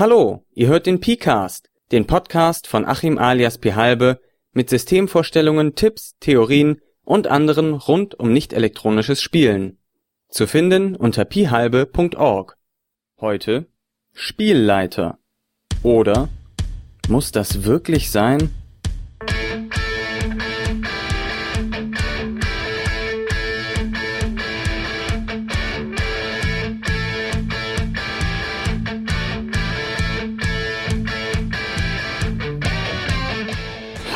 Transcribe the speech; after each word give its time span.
Hallo, 0.00 0.46
ihr 0.54 0.68
hört 0.68 0.86
den 0.86 0.98
P-Cast, 1.00 1.68
den 1.92 2.06
Podcast 2.06 2.66
von 2.66 2.86
Achim 2.86 3.18
alias 3.18 3.58
P. 3.58 3.74
Halbe 3.74 4.18
mit 4.54 4.70
Systemvorstellungen, 4.70 5.74
Tipps, 5.74 6.16
Theorien 6.20 6.80
und 7.04 7.26
anderen 7.26 7.74
rund 7.74 8.14
um 8.18 8.32
nicht 8.32 8.54
elektronisches 8.54 9.20
Spielen. 9.20 9.76
Zu 10.30 10.46
finden 10.46 10.96
unter 10.96 11.26
pihalbe.org. 11.26 12.56
Heute 13.20 13.66
Spielleiter. 14.14 15.18
Oder 15.82 16.30
muss 17.10 17.30
das 17.30 17.64
wirklich 17.64 18.10
sein? 18.10 18.54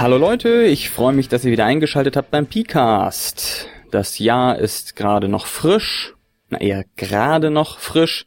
Hallo 0.04 0.18
Leute, 0.18 0.64
ich 0.64 0.90
freue 0.90 1.14
mich, 1.14 1.28
dass 1.28 1.46
ihr 1.46 1.50
wieder 1.50 1.64
eingeschaltet 1.64 2.14
habt 2.14 2.30
beim 2.30 2.46
Pcast. 2.46 3.70
Das 3.90 4.18
Jahr 4.18 4.58
ist 4.58 4.96
gerade 4.96 5.28
noch 5.28 5.46
frisch, 5.46 6.14
na 6.50 6.60
eher 6.60 6.84
gerade 6.96 7.50
noch 7.50 7.78
frisch. 7.78 8.26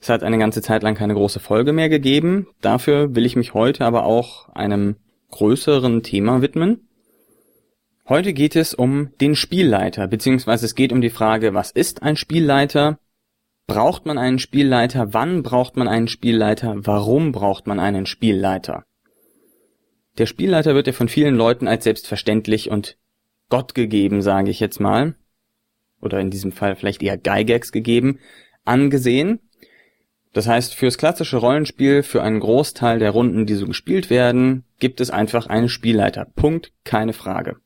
Es 0.00 0.08
hat 0.08 0.22
eine 0.22 0.38
ganze 0.38 0.62
Zeit 0.62 0.82
lang 0.82 0.94
keine 0.94 1.12
große 1.12 1.38
Folge 1.38 1.74
mehr 1.74 1.90
gegeben. 1.90 2.46
Dafür 2.62 3.14
will 3.14 3.26
ich 3.26 3.36
mich 3.36 3.52
heute 3.52 3.84
aber 3.84 4.06
auch 4.06 4.48
einem 4.54 4.96
größeren 5.32 6.02
Thema 6.02 6.40
widmen. 6.40 6.88
Heute 8.08 8.32
geht 8.32 8.56
es 8.56 8.72
um 8.72 9.10
den 9.20 9.34
Spielleiter, 9.34 10.08
beziehungsweise 10.08 10.64
es 10.64 10.74
geht 10.74 10.94
um 10.94 11.02
die 11.02 11.10
Frage, 11.10 11.52
was 11.52 11.72
ist 11.72 12.02
ein 12.02 12.16
Spielleiter? 12.16 12.98
Braucht 13.66 14.06
man 14.06 14.16
einen 14.16 14.38
Spielleiter? 14.38 15.12
Wann 15.12 15.42
braucht 15.42 15.76
man 15.76 15.88
einen 15.88 16.08
Spielleiter? 16.08 16.74
Warum 16.78 17.32
braucht 17.32 17.66
man 17.66 17.80
einen 17.80 18.06
Spielleiter? 18.06 18.86
Der 20.18 20.26
Spielleiter 20.26 20.74
wird 20.74 20.86
ja 20.86 20.92
von 20.92 21.08
vielen 21.08 21.36
Leuten 21.36 21.68
als 21.68 21.84
selbstverständlich 21.84 22.70
und 22.70 22.98
Gott 23.48 23.74
gegeben, 23.74 24.22
sage 24.22 24.50
ich 24.50 24.60
jetzt 24.60 24.80
mal, 24.80 25.14
oder 26.00 26.20
in 26.20 26.30
diesem 26.30 26.52
Fall 26.52 26.76
vielleicht 26.76 27.02
eher 27.02 27.16
Gygax 27.16 27.72
gegeben, 27.72 28.18
angesehen. 28.64 29.40
Das 30.32 30.48
heißt, 30.48 30.74
fürs 30.74 30.98
klassische 30.98 31.36
Rollenspiel, 31.36 32.02
für 32.02 32.22
einen 32.22 32.40
Großteil 32.40 32.98
der 32.98 33.10
Runden, 33.10 33.46
die 33.46 33.54
so 33.54 33.66
gespielt 33.66 34.08
werden, 34.08 34.64
gibt 34.78 35.00
es 35.00 35.10
einfach 35.10 35.46
einen 35.46 35.68
Spielleiter. 35.68 36.24
Punkt, 36.24 36.72
keine 36.84 37.12
Frage. 37.12 37.56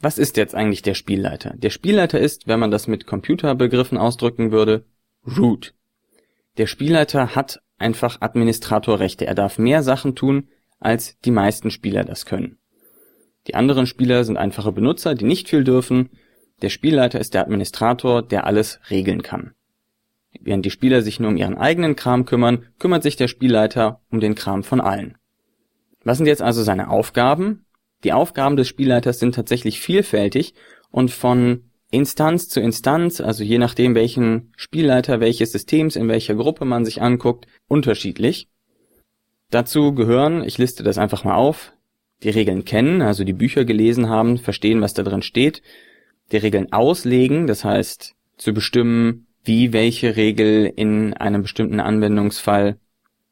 Was 0.00 0.16
ist 0.16 0.38
jetzt 0.38 0.54
eigentlich 0.54 0.80
der 0.80 0.94
Spielleiter? 0.94 1.54
Der 1.56 1.68
Spielleiter 1.68 2.18
ist, 2.18 2.48
wenn 2.48 2.58
man 2.58 2.70
das 2.70 2.88
mit 2.88 3.06
Computerbegriffen 3.06 3.98
ausdrücken 3.98 4.50
würde, 4.50 4.86
Root. 5.26 5.74
Der 6.56 6.66
Spielleiter 6.66 7.34
hat 7.34 7.60
einfach 7.76 8.22
Administratorrechte. 8.22 9.26
Er 9.26 9.34
darf 9.34 9.58
mehr 9.58 9.82
Sachen 9.82 10.14
tun, 10.14 10.48
als 10.80 11.18
die 11.20 11.30
meisten 11.30 11.70
Spieler 11.70 12.04
das 12.04 12.26
können. 12.26 12.58
Die 13.46 13.54
anderen 13.54 13.86
Spieler 13.86 14.24
sind 14.24 14.36
einfache 14.36 14.72
Benutzer, 14.72 15.14
die 15.14 15.24
nicht 15.24 15.48
viel 15.48 15.64
dürfen. 15.64 16.10
Der 16.62 16.68
Spielleiter 16.68 17.20
ist 17.20 17.34
der 17.34 17.42
Administrator, 17.42 18.22
der 18.22 18.46
alles 18.46 18.80
regeln 18.90 19.22
kann. 19.22 19.54
Während 20.40 20.64
die 20.64 20.70
Spieler 20.70 21.02
sich 21.02 21.20
nur 21.20 21.30
um 21.30 21.36
ihren 21.36 21.56
eigenen 21.56 21.96
Kram 21.96 22.24
kümmern, 22.24 22.66
kümmert 22.78 23.02
sich 23.02 23.16
der 23.16 23.28
Spielleiter 23.28 24.00
um 24.10 24.20
den 24.20 24.34
Kram 24.34 24.62
von 24.62 24.80
allen. 24.80 25.16
Was 26.04 26.18
sind 26.18 26.26
jetzt 26.26 26.42
also 26.42 26.62
seine 26.62 26.88
Aufgaben? 26.88 27.66
Die 28.04 28.12
Aufgaben 28.12 28.56
des 28.56 28.68
Spielleiters 28.68 29.18
sind 29.18 29.34
tatsächlich 29.34 29.80
vielfältig 29.80 30.54
und 30.90 31.10
von 31.10 31.70
Instanz 31.90 32.48
zu 32.48 32.60
Instanz, 32.60 33.20
also 33.20 33.42
je 33.42 33.58
nachdem 33.58 33.94
welchen 33.94 34.52
Spielleiter 34.56 35.20
welches 35.20 35.52
Systems 35.52 35.96
in 35.96 36.08
welcher 36.08 36.36
Gruppe 36.36 36.64
man 36.64 36.84
sich 36.84 37.02
anguckt, 37.02 37.46
unterschiedlich. 37.66 38.48
Dazu 39.50 39.94
gehören, 39.94 40.44
ich 40.44 40.58
liste 40.58 40.82
das 40.82 40.96
einfach 40.96 41.24
mal 41.24 41.34
auf, 41.34 41.72
die 42.22 42.30
Regeln 42.30 42.64
kennen, 42.64 43.02
also 43.02 43.24
die 43.24 43.32
Bücher 43.32 43.64
gelesen 43.64 44.08
haben, 44.08 44.38
verstehen, 44.38 44.80
was 44.80 44.94
da 44.94 45.02
drin 45.02 45.22
steht, 45.22 45.62
die 46.30 46.36
Regeln 46.36 46.72
auslegen, 46.72 47.46
das 47.46 47.64
heißt 47.64 48.14
zu 48.36 48.54
bestimmen, 48.54 49.26
wie 49.42 49.72
welche 49.72 50.16
Regel 50.16 50.72
in 50.74 51.14
einem 51.14 51.42
bestimmten 51.42 51.80
Anwendungsfall 51.80 52.78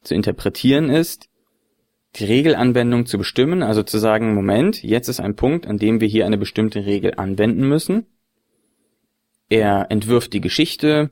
zu 0.03 0.15
interpretieren 0.15 0.91
ist, 0.91 1.29
die 2.17 2.25
Regelanwendung 2.25 3.07
zu 3.07 3.19
bestimmen, 3.19 3.63
also 3.63 3.83
zu 3.83 3.99
sagen, 3.99 4.35
Moment, 4.35 4.83
jetzt 4.83 5.09
ist 5.09 5.21
ein 5.21 5.37
Punkt, 5.37 5.67
an 5.67 5.79
dem 5.79 6.01
wir 6.01 6.09
hier 6.09 6.27
eine 6.27 6.39
bestimmte 6.39 6.87
Regel 6.87 7.15
anwenden 7.17 7.69
müssen. 7.69 8.07
Er 9.49 9.87
entwirft 9.91 10.33
die 10.33 10.41
Geschichte, 10.41 11.11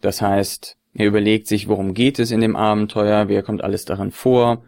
das 0.00 0.20
heißt, 0.20 0.76
er 0.94 1.06
überlegt 1.06 1.48
sich, 1.48 1.68
worum 1.68 1.92
geht 1.92 2.18
es 2.18 2.30
in 2.30 2.40
dem 2.40 2.56
Abenteuer, 2.56 3.28
wer 3.28 3.42
kommt 3.42 3.64
alles 3.64 3.84
daran 3.84 4.12
vor. 4.12 4.64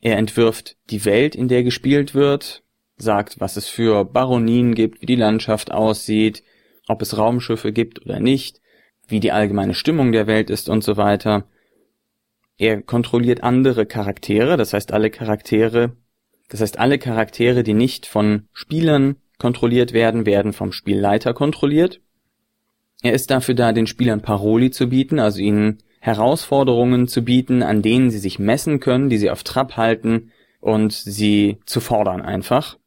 Er 0.00 0.16
entwirft 0.16 0.76
die 0.90 1.04
Welt, 1.04 1.34
in 1.34 1.48
der 1.48 1.64
gespielt 1.64 2.14
wird, 2.14 2.62
sagt, 2.96 3.40
was 3.40 3.56
es 3.56 3.66
für 3.66 4.04
Baronien 4.04 4.74
gibt, 4.74 5.02
wie 5.02 5.06
die 5.06 5.16
Landschaft 5.16 5.72
aussieht, 5.72 6.44
ob 6.86 7.02
es 7.02 7.18
Raumschiffe 7.18 7.72
gibt 7.72 8.04
oder 8.04 8.20
nicht, 8.20 8.60
wie 9.08 9.18
die 9.20 9.32
allgemeine 9.32 9.74
Stimmung 9.74 10.12
der 10.12 10.28
Welt 10.28 10.50
ist 10.50 10.68
und 10.68 10.84
so 10.84 10.96
weiter. 10.96 11.44
Er 12.56 12.80
kontrolliert 12.82 13.42
andere 13.42 13.86
Charaktere, 13.86 14.56
das 14.56 14.72
heißt 14.72 14.92
alle 14.92 15.10
Charaktere, 15.10 15.96
das 16.48 16.60
heißt 16.60 16.78
alle 16.78 16.98
Charaktere, 16.98 17.64
die 17.64 17.74
nicht 17.74 18.06
von 18.06 18.48
Spielern 18.52 19.16
kontrolliert 19.38 19.92
werden, 19.92 20.26
werden 20.26 20.52
vom 20.52 20.72
Spielleiter 20.72 21.34
kontrolliert. 21.34 22.00
Er 23.02 23.12
ist 23.12 23.30
dafür 23.30 23.54
da, 23.54 23.72
den 23.72 23.86
Spielern 23.86 24.22
Paroli 24.22 24.70
zu 24.70 24.88
bieten, 24.88 25.18
also 25.18 25.40
ihnen 25.40 25.78
Herausforderungen 26.00 27.08
zu 27.08 27.22
bieten, 27.22 27.62
an 27.62 27.82
denen 27.82 28.10
sie 28.10 28.18
sich 28.18 28.38
messen 28.38 28.80
können, 28.80 29.08
die 29.08 29.18
sie 29.18 29.30
auf 29.30 29.44
Trab 29.44 29.76
halten 29.76 30.32
und 30.60 30.92
sie 30.92 31.58
zu 31.64 31.80
fordern 31.80 32.22
einfach. 32.22 32.78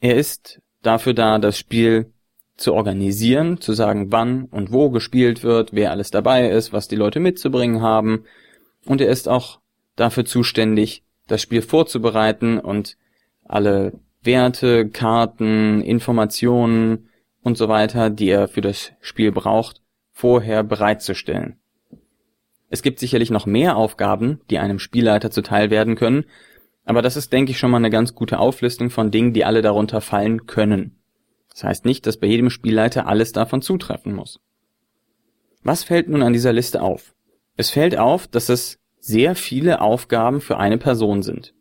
Er 0.00 0.16
ist 0.16 0.60
dafür 0.82 1.14
da, 1.14 1.38
das 1.38 1.58
Spiel 1.58 2.12
zu 2.56 2.74
organisieren, 2.74 3.60
zu 3.60 3.72
sagen, 3.72 4.10
wann 4.10 4.44
und 4.44 4.72
wo 4.72 4.90
gespielt 4.90 5.42
wird, 5.44 5.72
wer 5.72 5.92
alles 5.92 6.10
dabei 6.10 6.48
ist, 6.50 6.72
was 6.72 6.88
die 6.88 6.96
Leute 6.96 7.20
mitzubringen 7.20 7.82
haben. 7.82 8.24
Und 8.84 9.00
er 9.00 9.08
ist 9.08 9.28
auch 9.28 9.60
dafür 9.94 10.24
zuständig, 10.24 11.04
das 11.28 11.42
Spiel 11.42 11.62
vorzubereiten 11.62 12.58
und 12.58 12.96
alle 13.44 13.92
Werte, 14.22 14.88
Karten, 14.88 15.80
Informationen, 15.82 17.07
und 17.48 17.58
so 17.58 17.68
weiter, 17.68 18.10
die 18.10 18.28
er 18.28 18.46
für 18.46 18.60
das 18.60 18.92
Spiel 19.00 19.32
braucht, 19.32 19.82
vorher 20.12 20.62
bereitzustellen. 20.62 21.56
Es 22.70 22.82
gibt 22.82 23.00
sicherlich 23.00 23.30
noch 23.30 23.46
mehr 23.46 23.76
Aufgaben, 23.76 24.40
die 24.50 24.58
einem 24.58 24.78
Spielleiter 24.78 25.30
zuteil 25.30 25.70
werden 25.70 25.96
können, 25.96 26.26
aber 26.84 27.02
das 27.02 27.16
ist, 27.16 27.32
denke 27.32 27.50
ich, 27.50 27.58
schon 27.58 27.70
mal 27.70 27.78
eine 27.78 27.90
ganz 27.90 28.14
gute 28.14 28.38
Auflistung 28.38 28.90
von 28.90 29.10
Dingen, 29.10 29.32
die 29.32 29.44
alle 29.44 29.62
darunter 29.62 30.00
fallen 30.00 30.46
können. 30.46 30.96
Das 31.50 31.64
heißt 31.64 31.84
nicht, 31.84 32.06
dass 32.06 32.18
bei 32.18 32.26
jedem 32.26 32.50
Spielleiter 32.50 33.06
alles 33.06 33.32
davon 33.32 33.62
zutreffen 33.62 34.14
muss. 34.14 34.40
Was 35.62 35.84
fällt 35.84 36.08
nun 36.08 36.22
an 36.22 36.32
dieser 36.32 36.52
Liste 36.52 36.82
auf? 36.82 37.14
Es 37.56 37.70
fällt 37.70 37.98
auf, 37.98 38.26
dass 38.28 38.48
es 38.48 38.78
sehr 39.00 39.34
viele 39.34 39.80
Aufgaben 39.80 40.40
für 40.40 40.58
eine 40.58 40.78
Person 40.78 41.22
sind. 41.22 41.54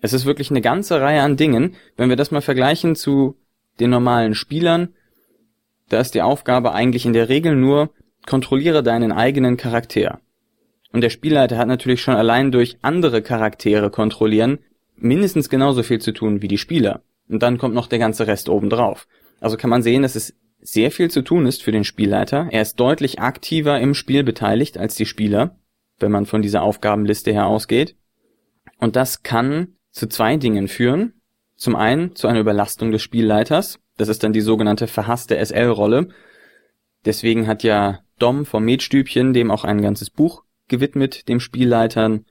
Es 0.00 0.12
ist 0.12 0.26
wirklich 0.26 0.50
eine 0.50 0.60
ganze 0.60 1.00
Reihe 1.00 1.22
an 1.22 1.36
Dingen, 1.36 1.74
wenn 1.96 2.08
wir 2.08 2.16
das 2.16 2.30
mal 2.30 2.42
vergleichen 2.42 2.96
zu 2.96 3.36
den 3.80 3.90
normalen 3.90 4.34
Spielern, 4.34 4.94
da 5.88 6.00
ist 6.00 6.14
die 6.14 6.22
Aufgabe 6.22 6.72
eigentlich 6.72 7.06
in 7.06 7.12
der 7.12 7.28
Regel 7.28 7.54
nur, 7.54 7.90
kontrolliere 8.26 8.82
deinen 8.82 9.12
eigenen 9.12 9.56
Charakter. 9.56 10.20
Und 10.92 11.00
der 11.02 11.10
Spielleiter 11.10 11.58
hat 11.58 11.68
natürlich 11.68 12.00
schon 12.00 12.14
allein 12.14 12.50
durch 12.50 12.78
andere 12.82 13.22
Charaktere 13.22 13.90
kontrollieren 13.90 14.58
mindestens 14.96 15.48
genauso 15.48 15.82
viel 15.82 16.00
zu 16.00 16.12
tun 16.12 16.42
wie 16.42 16.48
die 16.48 16.58
Spieler. 16.58 17.02
Und 17.28 17.42
dann 17.42 17.58
kommt 17.58 17.74
noch 17.74 17.86
der 17.86 17.98
ganze 17.98 18.26
Rest 18.26 18.48
obendrauf. 18.48 19.06
Also 19.40 19.56
kann 19.56 19.70
man 19.70 19.82
sehen, 19.82 20.02
dass 20.02 20.14
es 20.14 20.34
sehr 20.60 20.90
viel 20.90 21.10
zu 21.10 21.22
tun 21.22 21.46
ist 21.46 21.62
für 21.62 21.72
den 21.72 21.84
Spielleiter. 21.84 22.48
Er 22.50 22.62
ist 22.62 22.76
deutlich 22.76 23.20
aktiver 23.20 23.78
im 23.78 23.94
Spiel 23.94 24.24
beteiligt 24.24 24.78
als 24.78 24.94
die 24.94 25.06
Spieler, 25.06 25.58
wenn 25.98 26.10
man 26.10 26.26
von 26.26 26.42
dieser 26.42 26.62
Aufgabenliste 26.62 27.32
her 27.32 27.46
ausgeht. 27.46 27.96
Und 28.78 28.96
das 28.96 29.22
kann 29.22 29.76
zu 29.90 30.08
zwei 30.08 30.36
Dingen 30.36 30.68
führen. 30.68 31.15
Zum 31.56 31.74
einen 31.74 32.14
zu 32.14 32.28
einer 32.28 32.40
Überlastung 32.40 32.90
des 32.90 33.02
Spielleiters. 33.02 33.78
Das 33.96 34.08
ist 34.08 34.22
dann 34.22 34.32
die 34.32 34.40
sogenannte 34.40 34.86
verhasste 34.86 35.36
SL-Rolle. 35.44 36.08
Deswegen 37.04 37.46
hat 37.46 37.62
ja 37.62 38.00
Dom 38.18 38.44
vom 38.44 38.64
Metstübchen 38.64 39.32
dem 39.32 39.50
auch 39.50 39.64
ein 39.64 39.80
ganzes 39.80 40.10
Buch 40.10 40.44
gewidmet, 40.68 41.28
dem 41.28 41.40
Spielleitern. 41.40 42.26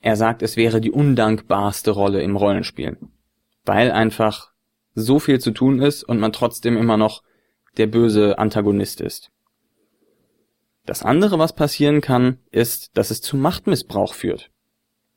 Er 0.00 0.16
sagt, 0.16 0.42
es 0.42 0.56
wäre 0.56 0.80
die 0.80 0.90
undankbarste 0.90 1.90
Rolle 1.90 2.22
im 2.22 2.36
Rollenspiel. 2.36 2.96
Weil 3.64 3.90
einfach 3.90 4.52
so 4.94 5.18
viel 5.18 5.40
zu 5.40 5.50
tun 5.50 5.80
ist 5.80 6.04
und 6.04 6.18
man 6.18 6.32
trotzdem 6.32 6.76
immer 6.76 6.96
noch 6.96 7.22
der 7.76 7.86
böse 7.86 8.38
Antagonist 8.38 9.00
ist. 9.00 9.30
Das 10.86 11.02
andere, 11.02 11.38
was 11.38 11.54
passieren 11.54 12.00
kann, 12.00 12.38
ist, 12.50 12.96
dass 12.96 13.10
es 13.10 13.20
zu 13.20 13.36
Machtmissbrauch 13.36 14.14
führt. 14.14 14.50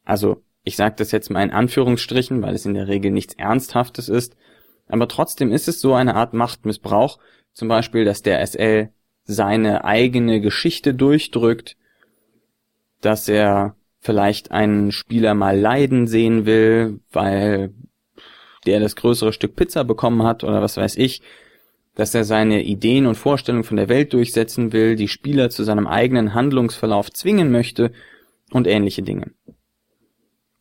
Also 0.03 0.44
ich 0.63 0.75
sage 0.75 0.95
das 0.98 1.12
jetzt 1.12 1.30
mal 1.30 1.44
in 1.44 1.51
Anführungsstrichen, 1.51 2.42
weil 2.42 2.56
es 2.56 2.65
in 2.65 2.74
der 2.74 2.88
Regel 2.88 3.12
nichts 3.12 3.36
Ernsthaftes 3.36 4.10
ist, 4.10 4.36
aber 4.88 5.07
trotzdem 5.07 5.51
ist 5.51 5.68
es 5.68 5.81
so 5.81 5.94
eine 5.94 6.15
Art 6.15 6.33
Machtmissbrauch, 6.33 7.19
zum 7.54 7.68
Beispiel, 7.68 8.06
dass 8.06 8.21
der 8.21 8.45
SL 8.45 8.89
seine 9.25 9.86
eigene 9.86 10.42
Geschichte 10.42 10.94
durchdrückt, 10.94 11.77
dass 13.01 13.27
er 13.30 13.75
vielleicht 14.00 14.51
einen 14.51 14.92
Spieler 14.92 15.33
mal 15.33 15.57
leiden 15.57 16.07
sehen 16.07 16.45
will, 16.45 17.00
weil 17.12 17.74
der 18.65 18.80
das 18.80 18.95
größere 18.95 19.33
Stück 19.33 19.56
Pizza 19.56 19.83
bekommen 19.83 20.24
hat 20.24 20.44
oder 20.44 20.62
was 20.62 20.77
weiß 20.77 20.98
ich, 20.98 21.21
dass 21.95 22.15
er 22.15 22.24
seine 22.24 22.63
Ideen 22.63 23.06
und 23.06 23.15
Vorstellungen 23.15 23.63
von 23.63 23.77
der 23.77 23.89
Welt 23.89 24.13
durchsetzen 24.13 24.74
will, 24.74 24.95
die 24.95 25.07
Spieler 25.07 25.50
zu 25.50 25.63
seinem 25.63 25.88
eigenen 25.88 26.33
Handlungsverlauf 26.33 27.12
zwingen 27.12 27.51
möchte 27.51 27.92
und 28.51 28.68
ähnliche 28.68 29.04
Dinge. 29.04 29.31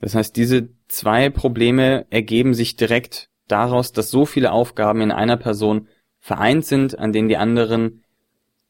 Das 0.03 0.17
heißt, 0.17 0.37
diese 0.37 0.69
zwei 0.89 1.31
Probleme 1.31 2.07
ergeben 2.11 2.55
sich 2.55 2.75
direkt 2.77 3.31
daraus, 3.47 3.93
dass 3.93 4.11
so 4.11 4.27
viele 4.27 4.51
Aufgaben 4.51 5.01
in 5.01 5.13
einer 5.13 5.37
Person 5.37 5.87
vereint 6.19 6.67
sind, 6.67 6.99
an 6.99 7.13
denen 7.13 7.29
die 7.29 7.37
anderen 7.37 8.03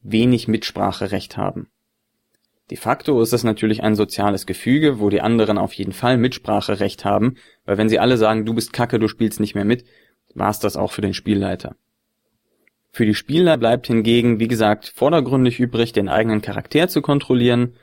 wenig 0.01 0.47
Mitspracherecht 0.47 1.35
haben. 1.35 1.69
De 2.69 2.77
facto 2.77 3.19
ist 3.19 3.33
es 3.33 3.43
natürlich 3.43 3.81
ein 3.81 3.95
soziales 3.95 4.45
Gefüge, 4.45 4.99
wo 4.99 5.09
die 5.09 5.21
anderen 5.21 5.57
auf 5.57 5.73
jeden 5.73 5.91
Fall 5.91 6.17
Mitspracherecht 6.17 7.03
haben, 7.03 7.35
weil 7.65 7.79
wenn 7.79 7.89
sie 7.89 7.99
alle 7.99 8.17
sagen, 8.17 8.45
du 8.45 8.53
bist 8.53 8.71
kacke, 8.71 8.99
du 8.99 9.07
spielst 9.07 9.39
nicht 9.39 9.55
mehr 9.55 9.65
mit, 9.65 9.85
war's 10.35 10.59
das 10.59 10.77
auch 10.77 10.91
für 10.91 11.01
den 11.01 11.15
Spielleiter. 11.15 11.75
Für 12.91 13.07
die 13.07 13.15
Spieler 13.15 13.57
bleibt 13.57 13.87
hingegen, 13.87 14.39
wie 14.39 14.47
gesagt, 14.47 14.93
vordergründig 14.95 15.59
übrig, 15.59 15.93
den 15.93 16.09
eigenen 16.09 16.43
Charakter 16.43 16.87
zu 16.89 17.01
kontrollieren 17.01 17.73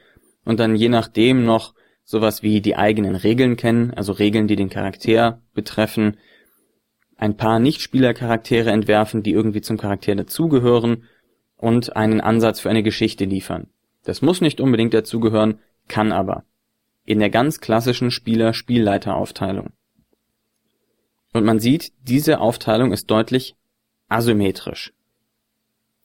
und 0.44 0.60
dann 0.60 0.76
je 0.76 0.88
nachdem 0.88 1.44
noch 1.44 1.74
sowas 2.10 2.42
wie 2.42 2.60
die 2.60 2.74
eigenen 2.74 3.14
Regeln 3.14 3.54
kennen, 3.54 3.94
also 3.94 4.10
Regeln, 4.10 4.48
die 4.48 4.56
den 4.56 4.68
Charakter 4.68 5.40
betreffen, 5.54 6.16
ein 7.16 7.36
paar 7.36 7.60
Nichtspielercharaktere 7.60 8.72
entwerfen, 8.72 9.22
die 9.22 9.30
irgendwie 9.30 9.60
zum 9.60 9.76
Charakter 9.76 10.16
dazugehören 10.16 11.04
und 11.56 11.94
einen 11.94 12.20
Ansatz 12.20 12.58
für 12.58 12.68
eine 12.68 12.82
Geschichte 12.82 13.26
liefern. 13.26 13.68
Das 14.02 14.22
muss 14.22 14.40
nicht 14.40 14.60
unbedingt 14.60 14.92
dazugehören, 14.92 15.60
kann 15.86 16.10
aber. 16.10 16.42
In 17.04 17.20
der 17.20 17.30
ganz 17.30 17.60
klassischen 17.60 18.10
Spieler-Spielleiter-Aufteilung. 18.10 19.68
Und 21.32 21.44
man 21.44 21.60
sieht, 21.60 21.92
diese 22.02 22.40
Aufteilung 22.40 22.92
ist 22.92 23.08
deutlich 23.08 23.54
asymmetrisch. 24.08 24.92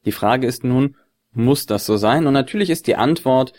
Die 0.06 0.12
Frage 0.12 0.46
ist 0.46 0.64
nun, 0.64 0.98
muss 1.32 1.66
das 1.66 1.88
so 1.88 1.98
sein? 1.98 2.28
Und 2.28 2.34
natürlich 2.34 2.70
ist 2.70 2.86
die 2.86 2.96
Antwort, 2.96 3.54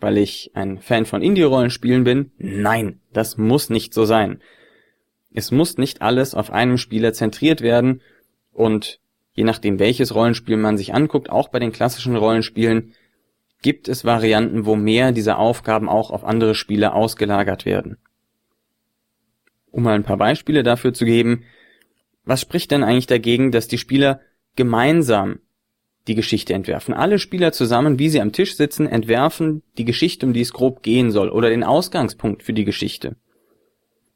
weil 0.00 0.18
ich 0.18 0.50
ein 0.54 0.78
Fan 0.78 1.06
von 1.06 1.22
Indie-Rollenspielen 1.22 2.04
bin, 2.04 2.32
nein, 2.38 3.00
das 3.12 3.36
muss 3.36 3.70
nicht 3.70 3.92
so 3.92 4.04
sein. 4.04 4.40
Es 5.32 5.50
muss 5.50 5.76
nicht 5.78 6.02
alles 6.02 6.34
auf 6.34 6.50
einem 6.50 6.78
Spieler 6.78 7.12
zentriert 7.12 7.60
werden 7.60 8.00
und 8.52 9.00
je 9.34 9.44
nachdem 9.44 9.78
welches 9.78 10.14
Rollenspiel 10.14 10.56
man 10.56 10.76
sich 10.76 10.94
anguckt, 10.94 11.30
auch 11.30 11.48
bei 11.48 11.58
den 11.58 11.72
klassischen 11.72 12.16
Rollenspielen, 12.16 12.94
gibt 13.62 13.88
es 13.88 14.04
Varianten, 14.04 14.66
wo 14.66 14.76
mehr 14.76 15.12
dieser 15.12 15.38
Aufgaben 15.38 15.88
auch 15.88 16.10
auf 16.10 16.24
andere 16.24 16.54
Spieler 16.54 16.94
ausgelagert 16.94 17.64
werden. 17.64 17.98
Um 19.70 19.82
mal 19.82 19.94
ein 19.94 20.04
paar 20.04 20.16
Beispiele 20.16 20.62
dafür 20.62 20.94
zu 20.94 21.04
geben, 21.04 21.44
was 22.24 22.40
spricht 22.40 22.70
denn 22.70 22.84
eigentlich 22.84 23.06
dagegen, 23.06 23.52
dass 23.52 23.68
die 23.68 23.78
Spieler 23.78 24.20
gemeinsam 24.54 25.40
die 26.08 26.14
Geschichte 26.14 26.54
entwerfen? 26.54 26.94
Alle 26.94 27.18
Spieler 27.18 27.52
zusammen, 27.52 27.98
wie 27.98 28.08
sie 28.08 28.20
am 28.20 28.32
Tisch 28.32 28.56
sitzen, 28.56 28.86
entwerfen 28.86 29.62
die 29.76 29.84
Geschichte, 29.84 30.26
um 30.26 30.32
die 30.32 30.40
es 30.40 30.52
grob 30.52 30.82
gehen 30.82 31.10
soll, 31.10 31.28
oder 31.28 31.50
den 31.50 31.62
Ausgangspunkt 31.62 32.42
für 32.42 32.52
die 32.52 32.64
Geschichte. 32.64 33.16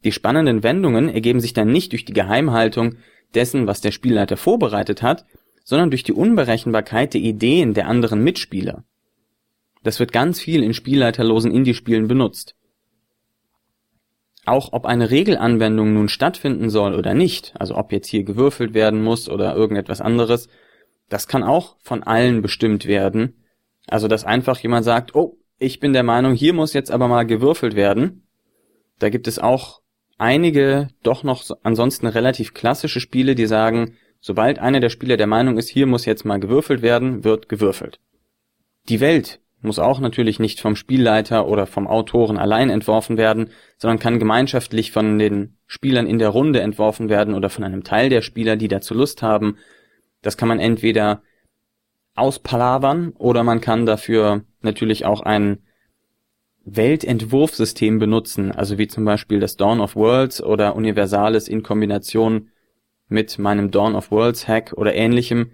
Die 0.04 0.12
spannenden 0.12 0.62
Wendungen 0.62 1.08
ergeben 1.08 1.40
sich 1.40 1.52
dann 1.52 1.70
nicht 1.70 1.92
durch 1.92 2.04
die 2.04 2.12
Geheimhaltung 2.12 2.96
dessen, 3.34 3.66
was 3.66 3.80
der 3.80 3.92
Spielleiter 3.92 4.36
vorbereitet 4.36 5.02
hat, 5.02 5.24
sondern 5.64 5.90
durch 5.90 6.02
die 6.02 6.12
Unberechenbarkeit 6.12 7.14
der 7.14 7.20
Ideen 7.20 7.74
der 7.74 7.86
anderen 7.86 8.24
Mitspieler. 8.24 8.84
Das 9.82 10.00
wird 10.00 10.12
ganz 10.12 10.40
viel 10.40 10.62
in 10.62 10.74
spielleiterlosen 10.74 11.52
Indie-Spielen 11.52 12.08
benutzt. 12.08 12.56
Auch 14.44 14.72
ob 14.72 14.86
eine 14.86 15.10
Regelanwendung 15.10 15.94
nun 15.94 16.08
stattfinden 16.08 16.68
soll 16.68 16.94
oder 16.94 17.14
nicht, 17.14 17.54
also 17.58 17.76
ob 17.76 17.92
jetzt 17.92 18.08
hier 18.08 18.24
gewürfelt 18.24 18.74
werden 18.74 19.02
muss 19.02 19.28
oder 19.28 19.54
irgendetwas 19.54 20.00
anderes, 20.00 20.48
das 21.12 21.29
kann 21.29 21.43
auch 21.43 21.76
von 21.82 22.03
allen 22.03 22.41
bestimmt 22.41 22.87
werden. 22.87 23.44
Also 23.87 24.09
dass 24.09 24.25
einfach 24.25 24.59
jemand 24.61 24.87
sagt, 24.87 25.14
oh, 25.14 25.37
ich 25.59 25.79
bin 25.79 25.93
der 25.93 26.03
Meinung, 26.03 26.32
hier 26.32 26.55
muss 26.55 26.73
jetzt 26.73 26.91
aber 26.91 27.06
mal 27.06 27.26
gewürfelt 27.26 27.76
werden. 27.76 28.26
Da 28.99 29.11
gibt 29.11 29.29
es 29.29 29.38
auch 29.38 29.82
einige 30.17 30.88
doch 31.03 31.23
noch 31.23 31.44
ansonsten 31.62 32.06
relativ 32.06 32.55
klassische 32.55 32.99
Spiele, 32.99 33.35
die 33.35 33.44
sagen, 33.44 33.99
sobald 34.20 34.59
einer 34.59 34.81
der 34.81 34.88
Spieler 34.88 35.19
der 35.19 35.26
Meinung 35.26 35.59
ist, 35.59 35.69
hier 35.69 35.87
muss 35.87 36.06
jetzt 36.06 36.25
mal 36.25 36.41
gewürfelt 36.41 36.81
werden, 36.81 37.25
wird 37.25 37.50
gewürfelt. 37.50 38.00
Die 38.88 39.00
Welt 39.00 39.41
muss 39.61 39.79
auch 39.79 40.00
natürlich 40.00 40.38
nicht 40.38 40.61
vom 40.62 40.76
Spielleiter 40.76 41.47
oder 41.47 41.67
vom 41.67 41.87
Autoren 41.87 42.38
allein 42.38 42.70
entworfen 42.70 43.19
werden, 43.19 43.50
sondern 43.76 43.99
kann 43.99 44.19
gemeinschaftlich 44.19 44.93
von 44.93 45.19
den 45.19 45.59
Spielern 45.67 46.06
in 46.06 46.19
der 46.19 46.31
Runde 46.31 46.62
entworfen 46.62 47.11
werden 47.11 47.35
oder 47.35 47.50
von 47.50 47.64
einem 47.64 47.85
Teil 47.85 48.09
der 48.09 48.23
Spieler, 48.23 48.56
die 48.56 48.69
dazu 48.69 48.94
Lust 48.94 49.20
haben. 49.20 49.59
Das 50.22 50.36
kann 50.36 50.48
man 50.48 50.60
entweder 50.60 51.22
auspalavern 52.14 53.12
oder 53.19 53.42
man 53.42 53.60
kann 53.60 53.86
dafür 53.86 54.44
natürlich 54.60 55.04
auch 55.04 55.20
ein 55.20 55.58
Weltentwurfsystem 56.64 57.98
benutzen, 57.98 58.52
also 58.52 58.78
wie 58.78 58.86
zum 58.86 59.04
Beispiel 59.04 59.40
das 59.40 59.56
Dawn 59.56 59.80
of 59.80 59.96
Worlds 59.96 60.42
oder 60.42 60.76
Universales 60.76 61.48
in 61.48 61.62
Kombination 61.62 62.50
mit 63.08 63.38
meinem 63.38 63.70
Dawn 63.70 63.96
of 63.96 64.10
Worlds 64.10 64.46
Hack 64.46 64.72
oder 64.76 64.94
ähnlichem, 64.94 65.52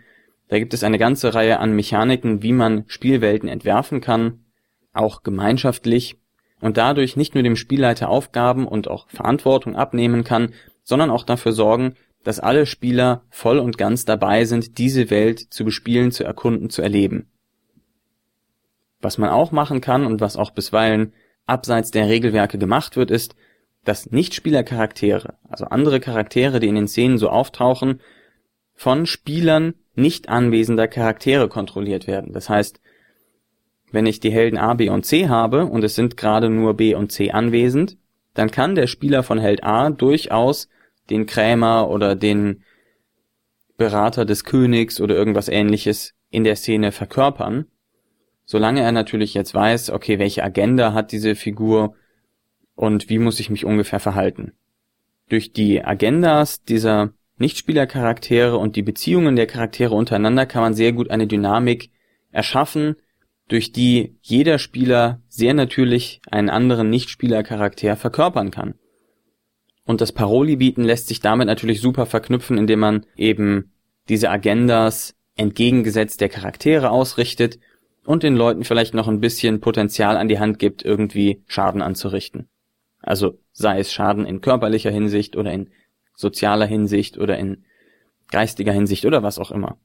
da 0.48 0.58
gibt 0.58 0.74
es 0.74 0.82
eine 0.82 0.98
ganze 0.98 1.34
Reihe 1.34 1.60
an 1.60 1.74
Mechaniken, 1.74 2.42
wie 2.42 2.52
man 2.52 2.84
Spielwelten 2.88 3.48
entwerfen 3.48 4.00
kann, 4.00 4.44
auch 4.92 5.22
gemeinschaftlich 5.22 6.16
und 6.60 6.76
dadurch 6.76 7.16
nicht 7.16 7.34
nur 7.34 7.42
dem 7.42 7.56
Spielleiter 7.56 8.08
Aufgaben 8.08 8.66
und 8.66 8.88
auch 8.88 9.08
Verantwortung 9.08 9.76
abnehmen 9.76 10.24
kann, 10.24 10.54
sondern 10.82 11.10
auch 11.10 11.24
dafür 11.24 11.52
sorgen, 11.52 11.94
dass 12.28 12.40
alle 12.40 12.66
Spieler 12.66 13.22
voll 13.30 13.58
und 13.58 13.78
ganz 13.78 14.04
dabei 14.04 14.44
sind, 14.44 14.76
diese 14.76 15.08
Welt 15.08 15.40
zu 15.40 15.64
bespielen, 15.64 16.12
zu 16.12 16.24
erkunden, 16.24 16.68
zu 16.68 16.82
erleben. 16.82 17.30
Was 19.00 19.16
man 19.16 19.30
auch 19.30 19.50
machen 19.50 19.80
kann 19.80 20.04
und 20.04 20.20
was 20.20 20.36
auch 20.36 20.50
bisweilen 20.50 21.14
abseits 21.46 21.90
der 21.90 22.06
Regelwerke 22.06 22.58
gemacht 22.58 22.98
wird, 22.98 23.10
ist, 23.10 23.34
dass 23.86 24.10
Nichtspielercharaktere, 24.10 25.36
also 25.48 25.64
andere 25.64 26.00
Charaktere, 26.00 26.60
die 26.60 26.68
in 26.68 26.74
den 26.74 26.86
Szenen 26.86 27.16
so 27.16 27.30
auftauchen, 27.30 28.02
von 28.74 29.06
Spielern 29.06 29.72
nicht 29.94 30.28
anwesender 30.28 30.86
Charaktere 30.86 31.48
kontrolliert 31.48 32.06
werden. 32.06 32.34
Das 32.34 32.50
heißt, 32.50 32.78
wenn 33.90 34.04
ich 34.04 34.20
die 34.20 34.32
Helden 34.32 34.58
A, 34.58 34.74
B 34.74 34.90
und 34.90 35.06
C 35.06 35.30
habe 35.30 35.64
und 35.64 35.82
es 35.82 35.94
sind 35.94 36.18
gerade 36.18 36.50
nur 36.50 36.74
B 36.74 36.94
und 36.94 37.10
C 37.10 37.30
anwesend, 37.30 37.96
dann 38.34 38.50
kann 38.50 38.74
der 38.74 38.86
Spieler 38.86 39.22
von 39.22 39.38
Held 39.38 39.64
A 39.64 39.88
durchaus 39.88 40.68
den 41.10 41.26
Krämer 41.26 41.88
oder 41.88 42.14
den 42.14 42.62
Berater 43.76 44.24
des 44.24 44.44
Königs 44.44 45.00
oder 45.00 45.14
irgendwas 45.14 45.48
ähnliches 45.48 46.14
in 46.30 46.44
der 46.44 46.56
Szene 46.56 46.92
verkörpern, 46.92 47.66
solange 48.44 48.80
er 48.80 48.92
natürlich 48.92 49.34
jetzt 49.34 49.54
weiß, 49.54 49.90
okay, 49.90 50.18
welche 50.18 50.42
Agenda 50.42 50.92
hat 50.92 51.12
diese 51.12 51.34
Figur 51.34 51.94
und 52.74 53.08
wie 53.08 53.18
muss 53.18 53.40
ich 53.40 53.50
mich 53.50 53.64
ungefähr 53.64 54.00
verhalten. 54.00 54.52
Durch 55.28 55.52
die 55.52 55.84
Agendas 55.84 56.64
dieser 56.64 57.12
Nichtspielercharaktere 57.38 58.56
und 58.56 58.76
die 58.76 58.82
Beziehungen 58.82 59.36
der 59.36 59.46
Charaktere 59.46 59.94
untereinander 59.94 60.46
kann 60.46 60.62
man 60.62 60.74
sehr 60.74 60.92
gut 60.92 61.10
eine 61.10 61.26
Dynamik 61.26 61.90
erschaffen, 62.30 62.96
durch 63.46 63.72
die 63.72 64.16
jeder 64.22 64.58
Spieler 64.58 65.22
sehr 65.28 65.54
natürlich 65.54 66.20
einen 66.30 66.50
anderen 66.50 66.90
Nichtspielercharakter 66.90 67.96
verkörpern 67.96 68.50
kann. 68.50 68.74
Und 69.88 70.02
das 70.02 70.12
Paroli 70.12 70.56
bieten 70.56 70.84
lässt 70.84 71.08
sich 71.08 71.20
damit 71.20 71.46
natürlich 71.46 71.80
super 71.80 72.04
verknüpfen, 72.04 72.58
indem 72.58 72.78
man 72.78 73.06
eben 73.16 73.72
diese 74.10 74.28
Agendas 74.28 75.14
entgegengesetzt 75.34 76.20
der 76.20 76.28
Charaktere 76.28 76.90
ausrichtet 76.90 77.58
und 78.04 78.22
den 78.22 78.36
Leuten 78.36 78.64
vielleicht 78.64 78.92
noch 78.92 79.08
ein 79.08 79.20
bisschen 79.20 79.62
Potenzial 79.62 80.18
an 80.18 80.28
die 80.28 80.38
Hand 80.38 80.58
gibt, 80.58 80.84
irgendwie 80.84 81.42
Schaden 81.46 81.80
anzurichten. 81.80 82.50
Also 83.00 83.38
sei 83.52 83.78
es 83.80 83.90
Schaden 83.90 84.26
in 84.26 84.42
körperlicher 84.42 84.90
Hinsicht 84.90 85.36
oder 85.36 85.54
in 85.54 85.70
sozialer 86.14 86.66
Hinsicht 86.66 87.16
oder 87.16 87.38
in 87.38 87.64
geistiger 88.30 88.74
Hinsicht 88.74 89.06
oder 89.06 89.22
was 89.22 89.38
auch 89.38 89.50
immer. 89.50 89.78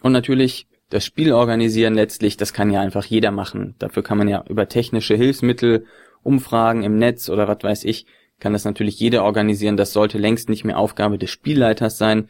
Und 0.00 0.12
natürlich 0.12 0.68
das 0.88 1.04
Spiel 1.04 1.34
organisieren 1.34 1.92
letztlich, 1.92 2.38
das 2.38 2.54
kann 2.54 2.70
ja 2.70 2.80
einfach 2.80 3.04
jeder 3.04 3.30
machen. 3.30 3.74
Dafür 3.78 4.02
kann 4.02 4.16
man 4.16 4.28
ja 4.28 4.42
über 4.48 4.70
technische 4.70 5.16
Hilfsmittel, 5.16 5.84
Umfragen 6.22 6.82
im 6.82 6.96
Netz 6.96 7.28
oder 7.28 7.46
was 7.46 7.62
weiß 7.62 7.84
ich, 7.84 8.06
kann 8.40 8.52
das 8.52 8.64
natürlich 8.64 9.00
jeder 9.00 9.24
organisieren. 9.24 9.76
Das 9.76 9.92
sollte 9.92 10.18
längst 10.18 10.48
nicht 10.48 10.64
mehr 10.64 10.78
Aufgabe 10.78 11.18
des 11.18 11.30
Spielleiters 11.30 11.98
sein, 11.98 12.28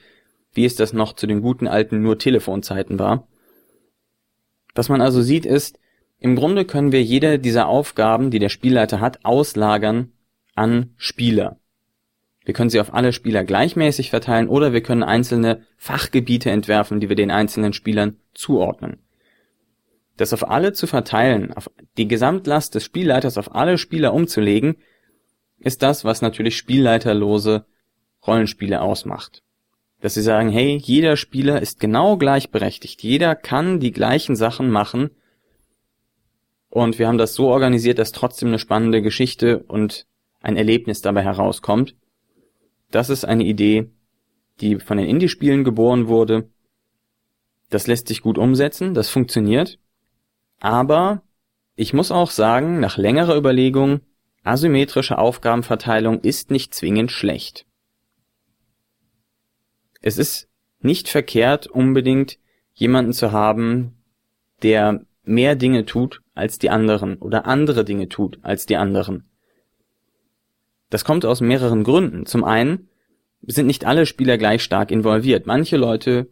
wie 0.53 0.65
es 0.65 0.75
das 0.75 0.93
noch 0.93 1.13
zu 1.15 1.27
den 1.27 1.43
guten 1.43 1.69
alten 1.69 2.03
nur 2.03 2.19
Telefonzeiten 2.19 2.99
war. 2.99 3.29
Was 4.75 4.89
man 4.89 5.01
also 5.01 5.23
sieht 5.23 5.47
ist, 5.47 5.79
im 6.21 6.35
Grunde 6.35 6.65
können 6.65 6.93
wir 6.93 7.03
jede 7.03 7.39
dieser 7.39 7.69
Aufgaben, 7.69 8.31
die 8.31 8.39
der 8.39 8.49
Spielleiter 8.49 9.01
hat, 9.01 9.25
auslagern 9.25 10.13
an 10.55 10.93
Spieler. 10.97 11.59
Wir 12.45 12.55
können 12.55 12.71
sie 12.71 12.81
auf 12.81 12.95
alle 12.95 13.13
Spieler 13.13 13.45
gleichmäßig 13.45 14.11
verteilen 14.11 14.49
oder 14.49 14.73
wir 14.73 14.81
können 14.81 15.03
einzelne 15.03 15.63
Fachgebiete 15.77 16.51
entwerfen, 16.51 16.99
die 16.99 17.09
wir 17.09 17.17
den 17.17 17.31
einzelnen 17.31 17.73
Spielern 17.73 18.17
zuordnen. 18.33 18.99
Das 20.17 20.33
auf 20.33 20.49
alle 20.49 20.73
zu 20.73 20.87
verteilen, 20.87 21.53
auf 21.53 21.71
die 21.97 22.09
Gesamtlast 22.09 22.75
des 22.75 22.85
Spielleiters 22.85 23.39
auf 23.39 23.55
alle 23.55 23.79
Spieler 23.79 24.15
umzulegen, 24.15 24.77
ist 25.61 25.83
das, 25.83 26.05
was 26.05 26.23
natürlich 26.23 26.57
spielleiterlose 26.57 27.65
Rollenspiele 28.27 28.81
ausmacht. 28.81 29.43
Dass 30.01 30.15
sie 30.15 30.23
sagen, 30.23 30.51
hey, 30.51 30.77
jeder 30.77 31.17
Spieler 31.17 31.61
ist 31.61 31.81
genau 31.81 32.17
gleichberechtigt, 32.17 33.03
jeder 33.03 33.35
kann 33.35 33.81
die 33.81 33.93
gleichen 33.93 34.37
Sachen 34.37 34.71
machen 34.71 35.11
und 36.71 36.99
wir 36.99 37.09
haben 37.09 37.19
das 37.19 37.35
so 37.35 37.49
organisiert, 37.49 37.99
dass 37.99 38.13
trotzdem 38.13 38.49
eine 38.49 38.59
spannende 38.59 39.03
Geschichte 39.03 39.61
und 39.61 40.07
ein 40.41 40.57
Erlebnis 40.57 41.01
dabei 41.01 41.23
herauskommt. 41.23 41.97
Das 42.91 43.11
ist 43.11 43.25
eine 43.25 43.45
Idee, 43.45 43.91
die 44.61 44.77
von 44.77 44.99
den 44.99 45.09
Indie-Spielen 45.09 45.65
geboren 45.65 46.09
wurde. 46.09 46.51
Das 47.71 47.87
lässt 47.87 48.09
sich 48.09 48.23
gut 48.23 48.39
umsetzen, 48.39 48.95
das 48.95 49.09
funktioniert. 49.09 49.79
Aber 50.61 51.23
ich 51.75 51.93
muss 51.93 52.11
auch 52.11 52.31
sagen, 52.31 52.81
nach 52.81 52.97
längerer 52.97 53.37
Überlegung, 53.37 54.01
asymmetrische 54.45 55.19
Aufgabenverteilung 55.19 56.21
ist 56.21 56.51
nicht 56.51 56.75
zwingend 56.75 57.11
schlecht. 57.11 57.67
Es 60.01 60.19
ist 60.19 60.49
nicht 60.81 61.09
verkehrt, 61.09 61.67
unbedingt 61.67 62.39
jemanden 62.73 63.13
zu 63.13 63.33
haben, 63.33 63.99
der 64.63 65.05
mehr 65.25 65.57
Dinge 65.57 65.85
tut 65.85 66.23
als 66.35 66.59
die 66.59 66.71
anderen 66.71 67.17
oder 67.17 67.47
andere 67.47 67.85
Dinge 67.85 68.09
tut 68.09 68.39
als 68.43 68.67
die 68.67 68.77
anderen. 68.77 69.29
Das 70.91 71.05
kommt 71.05 71.25
aus 71.27 71.41
mehreren 71.41 71.85
Gründen. 71.85 72.25
Zum 72.25 72.45
einen 72.45 72.89
sind 73.43 73.67
nicht 73.67 73.85
alle 73.85 74.07
Spieler 74.07 74.39
gleich 74.39 74.63
stark 74.63 74.91
involviert. 74.91 75.47
Manche 75.47 75.77
Leute 75.77 76.29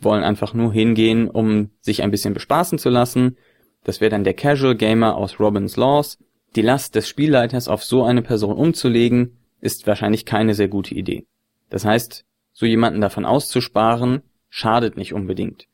wollen 0.00 0.24
einfach 0.24 0.54
nur 0.54 0.72
hingehen, 0.72 1.28
um 1.28 1.70
sich 1.80 2.02
ein 2.02 2.10
bisschen 2.10 2.34
bespaßen 2.34 2.78
zu 2.78 2.88
lassen. 2.88 3.36
Das 3.84 4.00
wäre 4.00 4.10
dann 4.10 4.24
der 4.24 4.34
Casual 4.34 4.74
Gamer 4.74 5.16
aus 5.16 5.38
Robin's 5.38 5.76
Laws. 5.76 6.18
Die 6.56 6.62
Last 6.62 6.94
des 6.94 7.08
Spielleiters 7.08 7.68
auf 7.68 7.84
so 7.84 8.02
eine 8.02 8.22
Person 8.22 8.56
umzulegen, 8.56 9.36
ist 9.60 9.86
wahrscheinlich 9.86 10.24
keine 10.24 10.54
sehr 10.54 10.68
gute 10.68 10.94
Idee. 10.94 11.26
Das 11.68 11.84
heißt, 11.84 12.24
so 12.52 12.66
jemanden 12.66 13.00
davon 13.00 13.24
auszusparen, 13.24 14.22
schadet 14.48 14.96
nicht 14.96 15.14
unbedingt. 15.14 15.68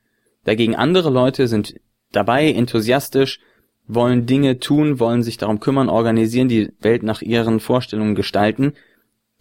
Dagegen 0.44 0.76
andere 0.76 1.10
Leute 1.10 1.48
sind 1.48 1.80
dabei 2.12 2.50
enthusiastisch, 2.50 3.40
wollen 3.86 4.26
Dinge 4.26 4.58
tun, 4.58 5.00
wollen 5.00 5.22
sich 5.22 5.38
darum 5.38 5.60
kümmern, 5.60 5.88
organisieren, 5.88 6.48
die 6.48 6.72
Welt 6.80 7.02
nach 7.02 7.22
ihren 7.22 7.60
Vorstellungen 7.60 8.14
gestalten, 8.14 8.74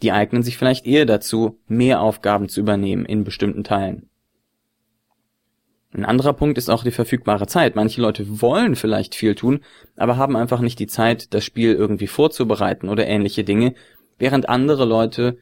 die 0.02 0.12
eignen 0.12 0.42
sich 0.42 0.56
vielleicht 0.56 0.86
eher 0.86 1.06
dazu, 1.06 1.58
mehr 1.66 2.00
Aufgaben 2.00 2.48
zu 2.48 2.60
übernehmen 2.60 3.04
in 3.04 3.24
bestimmten 3.24 3.64
Teilen. 3.64 4.08
Ein 5.96 6.04
anderer 6.04 6.34
Punkt 6.34 6.58
ist 6.58 6.68
auch 6.68 6.84
die 6.84 6.90
verfügbare 6.90 7.46
Zeit. 7.46 7.74
Manche 7.74 8.02
Leute 8.02 8.42
wollen 8.42 8.76
vielleicht 8.76 9.14
viel 9.14 9.34
tun, 9.34 9.60
aber 9.96 10.18
haben 10.18 10.36
einfach 10.36 10.60
nicht 10.60 10.78
die 10.78 10.86
Zeit, 10.86 11.32
das 11.32 11.42
Spiel 11.42 11.72
irgendwie 11.72 12.06
vorzubereiten 12.06 12.90
oder 12.90 13.06
ähnliche 13.06 13.44
Dinge, 13.44 13.74
während 14.18 14.50
andere 14.50 14.84
Leute 14.84 15.38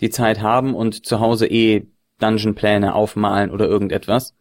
die 0.00 0.10
Zeit 0.10 0.42
haben 0.42 0.74
und 0.74 1.06
zu 1.06 1.20
Hause 1.20 1.46
eh 1.46 1.86
Dungeonpläne 2.18 2.92
aufmalen 2.92 3.52
oder 3.52 3.68
irgendetwas. 3.68 4.34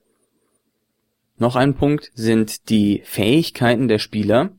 Noch 1.37 1.55
ein 1.55 1.75
Punkt 1.75 2.11
sind 2.15 2.71
die 2.71 3.03
Fähigkeiten 3.05 3.87
der 3.87 3.99
Spieler, 3.99 4.49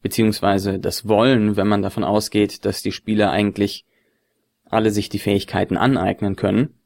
beziehungsweise 0.00 0.78
das 0.78 1.08
Wollen, 1.08 1.58
wenn 1.58 1.68
man 1.68 1.82
davon 1.82 2.04
ausgeht, 2.04 2.64
dass 2.64 2.80
die 2.80 2.92
Spieler 2.92 3.32
eigentlich 3.32 3.84
alle 4.64 4.92
sich 4.92 5.10
die 5.10 5.18
Fähigkeiten 5.18 5.76
aneignen 5.76 6.36
können 6.36 6.79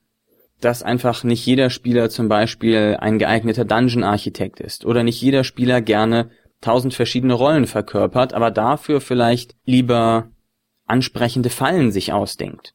dass 0.64 0.83
einfach 0.83 1.25
nicht 1.25 1.44
jeder 1.44 1.68
Spieler 1.68 2.09
zum 2.09 2.28
Beispiel 2.28 2.97
ein 2.99 3.18
geeigneter 3.18 3.64
Dungeon-Architekt 3.64 4.61
ist 4.61 4.87
oder 4.87 5.02
nicht 5.02 5.21
jeder 5.21 5.44
Spieler 5.44 5.83
gerne 5.83 6.30
tausend 6.62 6.94
verschiedene 6.94 7.35
Rollen 7.35 7.66
verkörpert, 7.66 8.33
aber 8.33 8.50
dafür 8.50 9.02
vielleicht 9.02 9.54
lieber 9.66 10.30
ansprechende 10.87 11.50
Fallen 11.50 11.92
sich 11.92 12.12
ausdenkt. 12.12 12.75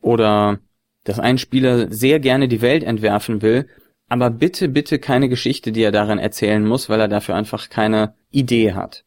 Oder 0.00 0.60
dass 1.04 1.20
ein 1.20 1.36
Spieler 1.36 1.92
sehr 1.92 2.20
gerne 2.20 2.48
die 2.48 2.62
Welt 2.62 2.82
entwerfen 2.82 3.42
will, 3.42 3.68
aber 4.08 4.30
bitte, 4.30 4.68
bitte 4.68 4.98
keine 4.98 5.28
Geschichte, 5.28 5.72
die 5.72 5.82
er 5.82 5.92
darin 5.92 6.18
erzählen 6.18 6.66
muss, 6.66 6.88
weil 6.88 7.00
er 7.00 7.08
dafür 7.08 7.34
einfach 7.34 7.68
keine 7.68 8.14
Idee 8.30 8.72
hat. 8.72 9.04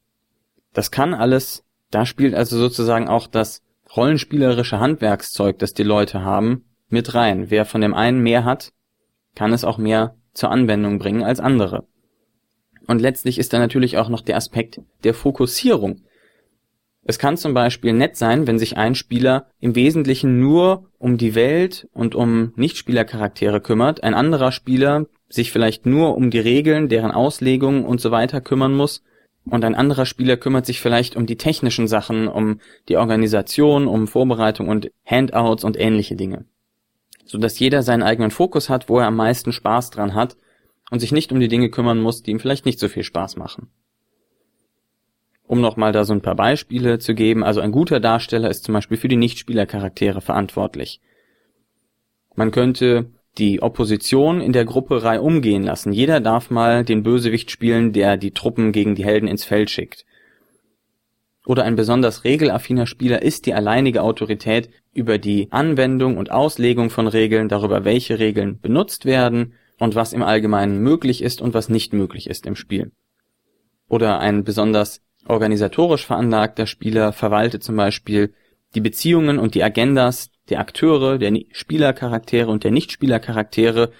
Das 0.73 0.91
kann 0.91 1.15
alles, 1.15 1.63
da 1.89 2.05
spielt 2.05 2.35
also 2.35 2.57
sozusagen 2.59 3.07
auch 3.07 3.25
das 3.25 3.63
rollenspielerische 3.95 4.79
Handwerkszeug, 4.79 5.57
das 5.57 5.73
die 5.73 5.83
Leute 5.83 6.21
haben, 6.21 6.65
mit 6.89 7.13
rein. 7.13 7.49
Wer 7.49 7.65
von 7.65 7.81
dem 7.81 7.93
einen 7.93 8.21
mehr 8.21 8.45
hat, 8.45 8.71
kann 9.35 9.53
es 9.53 9.63
auch 9.63 9.77
mehr 9.77 10.15
zur 10.33 10.51
Anwendung 10.51 10.99
bringen 10.99 11.23
als 11.23 11.39
andere. 11.39 11.85
Und 12.87 13.01
letztlich 13.01 13.37
ist 13.37 13.53
da 13.53 13.59
natürlich 13.59 13.97
auch 13.97 14.09
noch 14.09 14.21
der 14.21 14.37
Aspekt 14.37 14.81
der 15.03 15.13
Fokussierung. 15.13 16.01
Es 17.03 17.19
kann 17.19 17.37
zum 17.37 17.53
Beispiel 17.53 17.93
nett 17.93 18.17
sein, 18.17 18.47
wenn 18.47 18.59
sich 18.59 18.77
ein 18.77 18.95
Spieler 18.95 19.47
im 19.59 19.75
Wesentlichen 19.75 20.39
nur 20.39 20.89
um 20.97 21.17
die 21.17 21.35
Welt 21.35 21.87
und 21.93 22.15
um 22.15 22.53
Nichtspielercharaktere 22.55 23.61
kümmert, 23.61 24.03
ein 24.03 24.13
anderer 24.13 24.51
Spieler 24.51 25.05
sich 25.29 25.51
vielleicht 25.51 25.85
nur 25.85 26.15
um 26.15 26.31
die 26.31 26.39
Regeln, 26.39 26.89
deren 26.89 27.11
Auslegung 27.11 27.85
und 27.85 28.01
so 28.01 28.11
weiter 28.11 28.41
kümmern 28.41 28.73
muss, 28.73 29.03
und 29.45 29.63
ein 29.63 29.75
anderer 29.75 30.05
Spieler 30.05 30.35
kümmert 30.35 30.65
sich 30.65 30.81
vielleicht 30.81 31.15
um 31.15 31.25
die 31.25 31.37
technischen 31.37 31.87
Sachen, 31.87 32.27
um 32.27 32.59
die 32.89 32.97
Organisation, 32.97 33.87
um 33.87 34.07
Vorbereitung 34.07 34.67
und 34.67 34.91
Handouts 35.05 35.63
und 35.63 35.79
ähnliche 35.79 36.17
Dinge 36.17 36.45
so 37.27 37.37
dass 37.37 37.59
jeder 37.59 37.83
seinen 37.83 38.03
eigenen 38.03 38.31
Fokus 38.31 38.69
hat, 38.69 38.89
wo 38.89 38.99
er 38.99 39.07
am 39.07 39.15
meisten 39.15 39.51
Spaß 39.51 39.91
dran 39.91 40.15
hat 40.15 40.37
und 40.89 40.99
sich 40.99 41.11
nicht 41.11 41.31
um 41.31 41.39
die 41.39 41.47
Dinge 41.47 41.69
kümmern 41.69 41.99
muss, 41.99 42.23
die 42.23 42.31
ihm 42.31 42.39
vielleicht 42.39 42.65
nicht 42.65 42.79
so 42.79 42.87
viel 42.87 43.03
Spaß 43.03 43.35
machen. 43.35 43.69
Um 45.45 45.61
nochmal 45.61 45.91
da 45.91 46.03
so 46.03 46.13
ein 46.13 46.21
paar 46.21 46.35
Beispiele 46.35 46.99
zu 46.99 47.13
geben, 47.13 47.43
also 47.43 47.61
ein 47.61 47.71
guter 47.71 47.99
Darsteller 47.99 48.49
ist 48.49 48.63
zum 48.63 48.73
Beispiel 48.73 48.97
für 48.97 49.07
die 49.07 49.15
Nichtspielercharaktere 49.15 50.21
verantwortlich. 50.21 50.99
Man 52.35 52.51
könnte 52.51 53.11
die 53.37 53.61
Opposition 53.61 54.41
in 54.41 54.51
der 54.51 54.65
Gruppe 54.65 55.03
Reihe 55.03 55.21
umgehen 55.21 55.63
lassen. 55.63 55.93
Jeder 55.93 56.19
darf 56.19 56.49
mal 56.49 56.83
den 56.83 57.03
Bösewicht 57.03 57.51
spielen, 57.51 57.93
der 57.93 58.17
die 58.17 58.31
Truppen 58.31 58.71
gegen 58.71 58.95
die 58.95 59.05
Helden 59.05 59.27
ins 59.27 59.43
Feld 59.43 59.69
schickt 59.69 60.05
oder 61.47 61.63
ein 61.63 61.77
besonders 61.77 62.25
regelaffiner 62.25 62.85
Spieler 62.85 63.21
ist 63.21 63.45
die 63.45 63.53
alleinige 63.53 64.03
Autorität 64.03 64.69
über 64.93 65.17
die 65.17 65.47
Anwendung 65.49 66.17
und 66.17 66.29
Auslegung 66.29 66.89
von 66.89 67.07
Regeln, 67.07 67.47
darüber 67.47 67.85
welche 67.85 68.19
Regeln 68.19 68.59
benutzt 68.59 69.05
werden 69.05 69.53
und 69.79 69.95
was 69.95 70.11
im 70.11 70.23
Allgemeinen 70.23 70.79
möglich 70.79 71.23
ist 71.23 71.41
und 71.41 71.53
was 71.53 71.69
nicht 71.69 71.93
möglich 71.93 72.29
ist 72.29 72.45
im 72.45 72.57
Spiel. 72.57 72.91
Oder 73.87 74.19
ein 74.19 74.43
besonders 74.43 74.99
organisatorisch 75.25 76.05
veranlagter 76.05 76.67
Spieler 76.67 77.13
verwaltet 77.13 77.63
zum 77.63 77.77
Beispiel 77.77 78.33
die 78.75 78.81
Beziehungen 78.81 79.39
und 79.39 79.55
die 79.55 79.63
Agendas 79.63 80.31
der 80.49 80.59
Akteure, 80.59 81.17
der 81.17 81.31
Spielercharaktere 81.53 82.51
und 82.51 82.65
der 82.65 82.71
Nichtspielercharaktere 82.71 83.93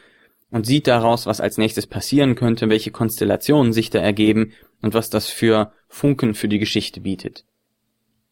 und 0.51 0.66
sieht 0.66 0.88
daraus, 0.88 1.25
was 1.25 1.39
als 1.39 1.58
nächstes 1.58 1.88
passieren 1.88 2.36
könnte, 2.36 2.68
welche 2.68 2.92
Konstellationen 2.92 3.72
sich 3.72 3.89
da 3.89 4.00
ergeben 4.00 4.51
und 4.81 4.93
was 4.93 5.10
das 5.10 5.27
für 5.27 5.72
Funken 5.88 6.34
für 6.34 6.48
die 6.48 6.60
Geschichte 6.60 7.01
bietet. 7.01 7.46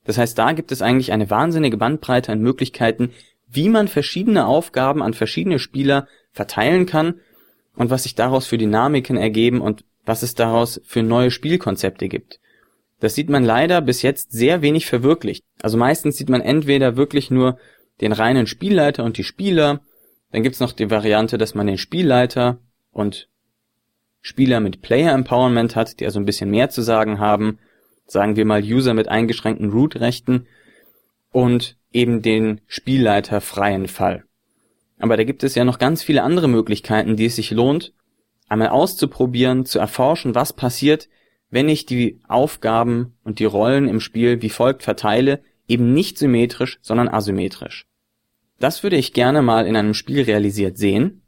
Das 0.04 0.18
heißt, 0.18 0.38
da 0.38 0.52
gibt 0.52 0.72
es 0.72 0.82
eigentlich 0.82 1.12
eine 1.12 1.30
wahnsinnige 1.30 1.78
Bandbreite 1.78 2.32
an 2.32 2.40
Möglichkeiten, 2.40 3.12
wie 3.48 3.70
man 3.70 3.88
verschiedene 3.88 4.46
Aufgaben 4.46 5.02
an 5.02 5.14
verschiedene 5.14 5.60
Spieler 5.60 6.08
verteilen 6.32 6.86
kann 6.86 7.16
und 7.76 7.90
was 7.90 8.04
sich 8.04 8.16
daraus 8.16 8.46
für 8.46 8.58
Dynamiken 8.58 9.18
ergeben 9.18 9.62
und 9.62 9.84
was 10.06 10.24
es 10.24 10.36
daraus 10.36 10.80
für 10.86 11.04
neue 11.04 11.32
Spielkonzepte 11.32 12.08
gibt. 12.08 12.40
Das 13.00 13.16
sieht 13.16 13.30
man 13.30 13.44
leider 13.44 13.82
bis 13.82 14.02
jetzt 14.02 14.32
sehr 14.32 14.62
wenig 14.62 14.86
verwirklicht. 14.86 15.44
Also 15.62 15.78
meistens 15.78 16.18
sieht 16.18 16.30
man 16.30 16.42
entweder 16.42 16.96
wirklich 16.96 17.32
nur 17.32 17.58
den 18.02 18.12
reinen 18.12 18.48
Spielleiter 18.48 19.04
und 19.04 19.18
die 19.18 19.24
Spieler, 19.24 19.82
dann 20.32 20.44
gibt's 20.44 20.60
noch 20.60 20.74
die 20.74 20.90
Variante, 20.90 21.38
dass 21.38 21.56
man 21.56 21.68
den 21.68 21.78
Spielleiter 21.78 22.60
und 22.92 23.30
Spieler 24.28 24.60
mit 24.60 24.82
Player 24.82 25.14
Empowerment 25.14 25.76
hat, 25.76 26.00
die 26.00 26.06
also 26.06 26.20
ein 26.20 26.26
bisschen 26.26 26.50
mehr 26.50 26.72
zu 26.72 26.82
sagen 26.82 27.20
haben, 27.20 27.60
sagen 28.08 28.36
wir 28.36 28.44
mal 28.44 28.64
User 28.64 28.96
mit 28.96 29.08
eingeschränkten 29.08 29.70
Root-Rechten 29.70 30.48
und 31.32 31.78
eben 31.94 32.24
den 32.24 32.60
Spielleiter 32.66 33.40
freien 33.40 33.88
Fall. 33.88 34.24
Aber 34.98 35.16
da 35.16 35.24
gibt 35.26 35.44
es 35.44 35.54
ja 35.54 35.64
noch 35.64 35.78
ganz 35.78 36.02
viele 36.02 36.24
andere 36.24 36.48
Möglichkeiten, 36.48 37.16
die 37.16 37.26
es 37.26 37.36
sich 37.36 37.52
lohnt, 37.52 37.94
einmal 38.50 38.70
auszuprobieren, 38.70 39.64
zu 39.64 39.78
erforschen, 39.78 40.34
was 40.34 40.54
passiert, 40.54 41.08
wenn 41.52 41.70
ich 41.70 41.86
die 41.86 42.20
Aufgaben 42.28 43.14
und 43.24 43.38
die 43.38 43.46
Rollen 43.46 43.88
im 43.88 44.00
Spiel 44.00 44.42
wie 44.42 44.50
folgt 44.50 44.82
verteile, 44.82 45.44
eben 45.68 45.94
nicht 45.94 46.18
symmetrisch, 46.18 46.80
sondern 46.82 47.10
asymmetrisch. 47.10 47.86
Das 48.60 48.82
würde 48.82 48.98
ich 48.98 49.14
gerne 49.14 49.44
mal 49.44 49.68
in 49.68 49.76
einem 49.76 49.94
Spiel 49.94 50.24
realisiert 50.24 50.80
sehen. 50.80 51.22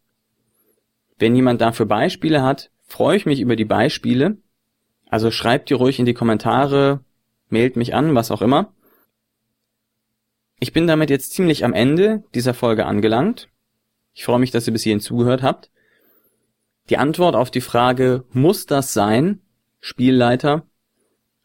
Wenn 1.19 1.35
jemand 1.35 1.61
dafür 1.61 1.85
Beispiele 1.85 2.41
hat, 2.41 2.71
freue 2.87 3.17
ich 3.17 3.25
mich 3.25 3.39
über 3.39 3.55
die 3.55 3.65
Beispiele. 3.65 4.37
Also 5.09 5.31
schreibt 5.31 5.69
die 5.69 5.73
ruhig 5.73 5.99
in 5.99 6.05
die 6.05 6.13
Kommentare, 6.13 7.01
mailt 7.49 7.75
mich 7.75 7.93
an, 7.93 8.15
was 8.15 8.31
auch 8.31 8.41
immer. 8.41 8.73
Ich 10.59 10.73
bin 10.73 10.87
damit 10.87 11.09
jetzt 11.09 11.33
ziemlich 11.33 11.63
am 11.63 11.73
Ende 11.73 12.23
dieser 12.33 12.53
Folge 12.53 12.85
angelangt. 12.85 13.49
Ich 14.13 14.25
freue 14.25 14.39
mich, 14.39 14.51
dass 14.51 14.65
ihr 14.65 14.73
bis 14.73 14.83
hierhin 14.83 14.99
zugehört 14.99 15.43
habt. 15.43 15.69
Die 16.89 16.97
Antwort 16.97 17.35
auf 17.35 17.51
die 17.51 17.61
Frage, 17.61 18.23
muss 18.31 18.65
das 18.65 18.93
sein, 18.93 19.41
Spielleiter 19.79 20.65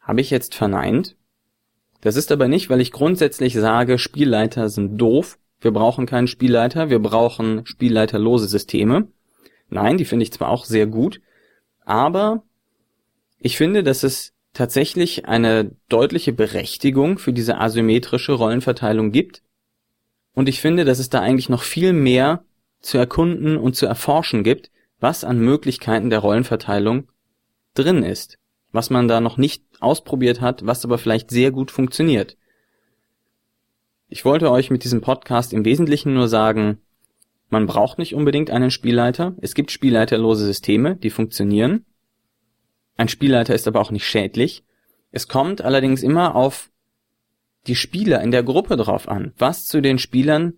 habe 0.01 0.21
ich 0.21 0.31
jetzt 0.31 0.55
verneint. 0.55 1.17
Das 2.01 2.17
ist 2.17 2.33
aber 2.33 2.49
nicht, 2.49 2.71
weil 2.71 2.81
ich 2.81 2.91
grundsätzlich 2.91 3.55
sage, 3.55 3.99
Spielleiter 3.99 4.69
sind 4.69 4.99
doof. 4.99 5.39
Wir 5.61 5.71
brauchen 5.71 6.07
keinen 6.07 6.27
Spielleiter, 6.27 6.91
wir 6.91 6.99
brauchen 6.99 7.65
spielleiterlose 7.67 8.49
Systeme. 8.49 9.09
Nein, 9.69 9.97
die 9.97 10.05
finde 10.05 10.25
ich 10.25 10.33
zwar 10.33 10.49
auch 10.49 10.65
sehr 10.65 10.87
gut, 10.87 11.21
aber 11.85 12.43
ich 13.39 13.57
finde, 13.57 13.83
dass 13.83 14.03
es 14.03 14.33
tatsächlich 14.53 15.27
eine 15.27 15.75
deutliche 15.89 16.33
Berechtigung 16.33 17.19
für 17.19 17.33
diese 17.33 17.59
asymmetrische 17.59 18.33
Rollenverteilung 18.33 19.11
gibt. 19.11 19.43
Und 20.35 20.49
ich 20.49 20.61
finde, 20.61 20.85
dass 20.85 20.99
es 20.99 21.11
da 21.11 21.21
eigentlich 21.21 21.49
noch 21.49 21.63
viel 21.63 21.93
mehr 21.93 22.45
zu 22.81 22.99
erkunden 22.99 23.57
und 23.57 23.77
zu 23.77 23.87
erforschen 23.87 24.45
gibt, 24.45 24.71
was 25.01 25.25
an 25.25 25.39
Möglichkeiten 25.39 26.11
der 26.11 26.21
Rollenverteilung 26.21 27.09
drin 27.75 28.03
ist, 28.03 28.39
was 28.71 28.91
man 28.91 29.09
da 29.09 29.21
noch 29.21 29.37
nicht 29.37 29.65
ausprobiert 29.81 30.41
hat, 30.41 30.67
was 30.67 30.85
aber 30.85 30.99
vielleicht 30.99 31.31
sehr 31.31 31.51
gut 31.51 31.71
funktioniert. 31.71 32.37
Ich 34.09 34.25
wollte 34.25 34.51
euch 34.51 34.71
mit 34.71 34.85
diesem 34.85 35.01
Podcast 35.01 35.53
im 35.53 35.65
Wesentlichen 35.65 36.15
nur 36.15 36.29
sagen, 36.29 36.79
man 37.53 37.67
braucht 37.67 37.99
nicht 37.99 38.15
unbedingt 38.15 38.51
einen 38.51 38.71
Spielleiter. 38.71 39.35
Es 39.43 39.55
gibt 39.55 39.71
spielleiterlose 39.71 40.47
Systeme, 40.47 40.97
die 40.97 41.11
funktionieren. 41.11 41.85
Ein 42.97 43.09
Spielleiter 43.09 43.55
ist 43.55 43.69
aber 43.69 43.81
auch 43.81 43.91
nicht 43.91 44.07
schädlich. 44.07 44.65
Es 45.11 45.29
kommt 45.29 45.61
allerdings 45.61 46.03
immer 46.03 46.35
auf 46.35 46.71
die 47.67 47.77
Spieler 47.77 48.23
in 48.23 48.31
der 48.31 48.43
Gruppe 48.43 48.77
drauf 48.77 49.07
an, 49.07 49.35
was 49.37 49.67
zu 49.67 49.83
den 49.83 49.99
Spielern 49.99 50.55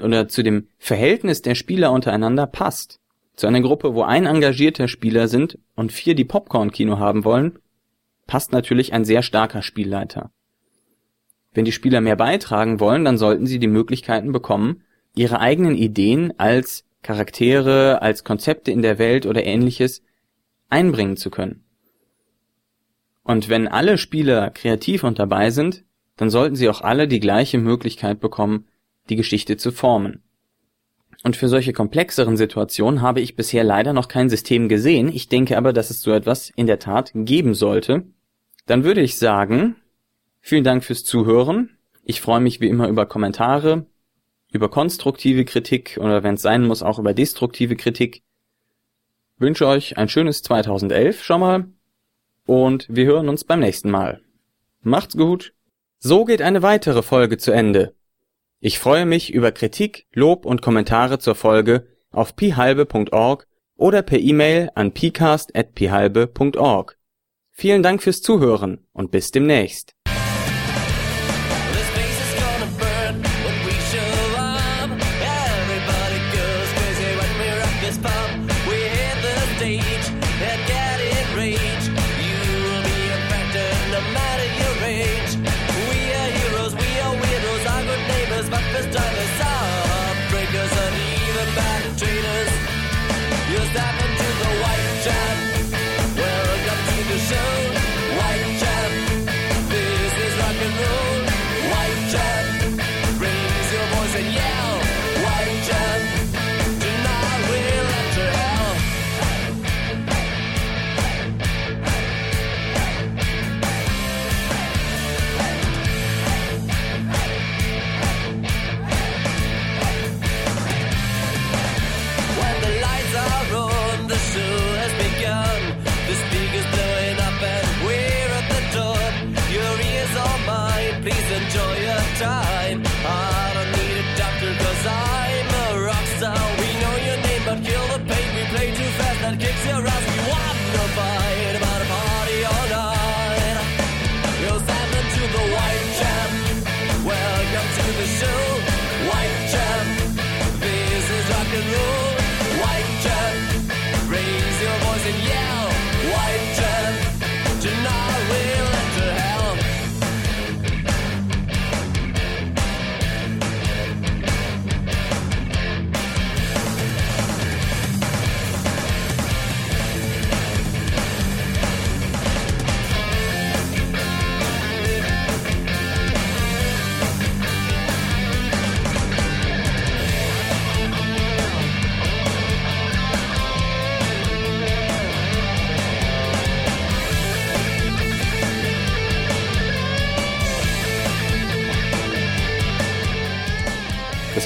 oder 0.00 0.28
zu 0.28 0.44
dem 0.44 0.68
Verhältnis 0.78 1.42
der 1.42 1.56
Spieler 1.56 1.90
untereinander 1.90 2.46
passt. 2.46 3.00
Zu 3.34 3.48
einer 3.48 3.60
Gruppe, 3.60 3.94
wo 3.94 4.02
ein 4.02 4.26
engagierter 4.26 4.86
Spieler 4.86 5.26
sind 5.26 5.58
und 5.74 5.90
vier 5.90 6.14
die 6.14 6.24
Popcorn-Kino 6.24 7.00
haben 7.00 7.24
wollen, 7.24 7.58
passt 8.28 8.52
natürlich 8.52 8.92
ein 8.92 9.04
sehr 9.04 9.22
starker 9.22 9.62
Spielleiter. 9.62 10.30
Wenn 11.52 11.64
die 11.64 11.72
Spieler 11.72 12.00
mehr 12.00 12.16
beitragen 12.16 12.78
wollen, 12.78 13.04
dann 13.04 13.18
sollten 13.18 13.46
sie 13.46 13.58
die 13.58 13.66
Möglichkeiten 13.66 14.30
bekommen, 14.30 14.82
ihre 15.16 15.40
eigenen 15.40 15.74
Ideen 15.74 16.38
als 16.38 16.84
Charaktere, 17.02 18.02
als 18.02 18.22
Konzepte 18.22 18.70
in 18.70 18.82
der 18.82 18.98
Welt 18.98 19.26
oder 19.26 19.44
ähnliches 19.44 20.02
einbringen 20.68 21.16
zu 21.16 21.30
können. 21.30 21.64
Und 23.22 23.48
wenn 23.48 23.66
alle 23.66 23.98
Spieler 23.98 24.50
kreativ 24.50 25.02
und 25.02 25.18
dabei 25.18 25.50
sind, 25.50 25.84
dann 26.16 26.30
sollten 26.30 26.54
sie 26.54 26.68
auch 26.68 26.80
alle 26.80 27.08
die 27.08 27.20
gleiche 27.20 27.58
Möglichkeit 27.58 28.20
bekommen, 28.20 28.66
die 29.08 29.16
Geschichte 29.16 29.56
zu 29.56 29.72
formen. 29.72 30.22
Und 31.24 31.36
für 31.36 31.48
solche 31.48 31.72
komplexeren 31.72 32.36
Situationen 32.36 33.02
habe 33.02 33.20
ich 33.20 33.36
bisher 33.36 33.64
leider 33.64 33.92
noch 33.92 34.08
kein 34.08 34.28
System 34.28 34.68
gesehen, 34.68 35.08
ich 35.08 35.28
denke 35.28 35.56
aber, 35.56 35.72
dass 35.72 35.90
es 35.90 36.02
so 36.02 36.12
etwas 36.12 36.50
in 36.50 36.66
der 36.66 36.78
Tat 36.78 37.10
geben 37.14 37.54
sollte. 37.54 38.04
Dann 38.66 38.84
würde 38.84 39.00
ich 39.00 39.18
sagen, 39.18 39.76
vielen 40.40 40.64
Dank 40.64 40.84
fürs 40.84 41.04
Zuhören. 41.04 41.70
Ich 42.04 42.20
freue 42.20 42.40
mich 42.40 42.60
wie 42.60 42.68
immer 42.68 42.88
über 42.88 43.06
Kommentare, 43.06 43.86
über 44.52 44.68
konstruktive 44.68 45.44
Kritik 45.44 45.98
oder 46.00 46.22
wenn 46.22 46.34
es 46.34 46.42
sein 46.42 46.66
muss, 46.66 46.82
auch 46.82 46.98
über 46.98 47.14
destruktive 47.14 47.76
Kritik. 47.76 48.22
Wünsche 49.38 49.66
euch 49.66 49.98
ein 49.98 50.08
schönes 50.08 50.42
2011 50.42 51.22
schon 51.22 51.40
mal 51.40 51.66
und 52.46 52.86
wir 52.88 53.06
hören 53.06 53.28
uns 53.28 53.44
beim 53.44 53.60
nächsten 53.60 53.90
Mal. 53.90 54.22
Macht's 54.80 55.16
gut. 55.16 55.52
So 55.98 56.24
geht 56.24 56.42
eine 56.42 56.62
weitere 56.62 57.02
Folge 57.02 57.38
zu 57.38 57.50
Ende. 57.50 57.96
Ich 58.60 58.78
freue 58.78 59.04
mich 59.04 59.34
über 59.34 59.50
Kritik, 59.52 60.06
Lob 60.12 60.46
und 60.46 60.62
Kommentare 60.62 61.18
zur 61.18 61.34
Folge 61.34 61.88
auf 62.10 62.36
pihalbe.org 62.36 63.46
oder 63.76 64.00
per 64.02 64.18
E-Mail 64.18 64.70
an 64.74 64.92
pcast@pihalbe.org. 64.92 66.98
Vielen 67.50 67.82
Dank 67.82 68.02
fürs 68.02 68.22
Zuhören 68.22 68.86
und 68.92 69.10
bis 69.10 69.30
demnächst. 69.30 69.95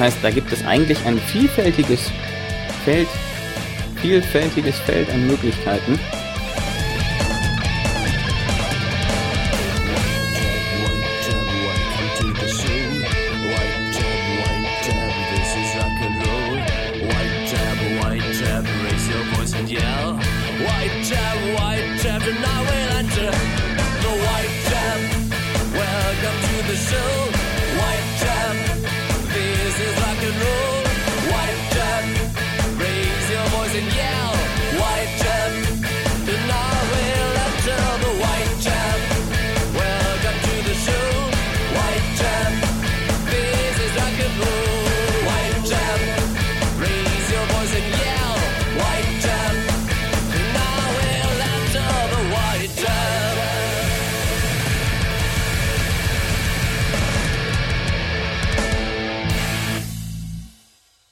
Das 0.01 0.15
heißt, 0.15 0.25
da 0.25 0.31
gibt 0.31 0.51
es 0.51 0.65
eigentlich 0.65 1.05
ein 1.05 1.19
vielfältiges 1.19 2.11
Feld, 2.87 3.07
vielfältiges 3.97 4.79
Feld 4.79 5.11
an 5.11 5.27
Möglichkeiten. 5.27 6.01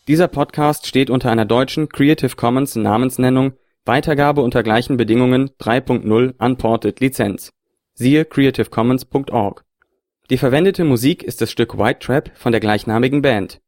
Dieser 0.08 0.26
Podcast 0.26 0.86
steht 0.86 1.10
unter 1.10 1.30
einer 1.30 1.44
deutschen 1.44 1.90
Creative 1.90 2.34
Commons 2.34 2.74
Namensnennung 2.76 3.52
Weitergabe 3.84 4.40
unter 4.40 4.62
gleichen 4.62 4.96
Bedingungen 4.96 5.50
3.0 5.60 6.32
Unported 6.38 6.98
Lizenz. 7.00 7.52
Siehe 7.92 8.24
creativecommons.org. 8.24 9.66
Die 10.30 10.38
verwendete 10.38 10.84
Musik 10.84 11.22
ist 11.22 11.42
das 11.42 11.50
Stück 11.50 11.76
White 11.76 11.98
Trap 12.00 12.30
von 12.34 12.52
der 12.52 12.62
gleichnamigen 12.62 13.20
Band. 13.20 13.60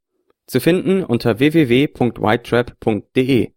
Zu 0.47 0.59
finden 0.59 1.03
unter 1.03 1.37
www.whitetrap.de 1.37 3.51